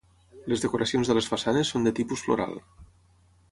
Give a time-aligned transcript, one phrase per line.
[0.53, 2.59] Les decoracions de les façanes són de tipus floral.